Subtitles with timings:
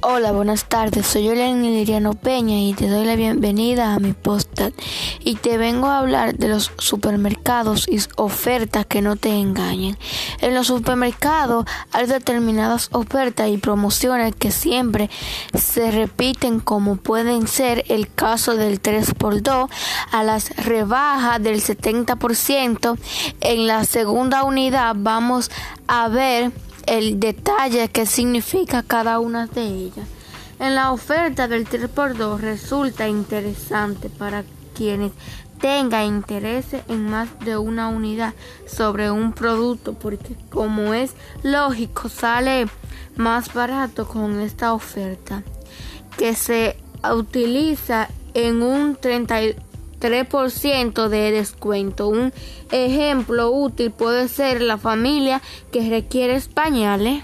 [0.00, 1.08] Hola, buenas tardes.
[1.08, 4.72] Soy Elena Liriano Peña y te doy la bienvenida a mi postal.
[5.24, 9.98] Y te vengo a hablar de los supermercados y ofertas que no te engañen.
[10.40, 15.10] En los supermercados hay determinadas ofertas y promociones que siempre
[15.52, 19.68] se repiten, como pueden ser el caso del 3x2,
[20.12, 22.96] a las rebajas del 70%.
[23.40, 25.50] En la segunda unidad vamos
[25.88, 26.52] a ver
[26.88, 30.08] el detalle que significa cada una de ellas.
[30.58, 34.42] En la oferta del 3x2 resulta interesante para
[34.74, 35.12] quienes
[35.60, 38.32] tengan interés en más de una unidad
[38.66, 42.66] sobre un producto porque como es lógico sale
[43.16, 45.42] más barato con esta oferta
[46.16, 46.76] que se
[47.12, 48.96] utiliza en un
[50.00, 52.08] 33% de descuento.
[52.08, 52.32] Un
[52.70, 57.22] ejemplo útil puede ser la familia que requiere pañales.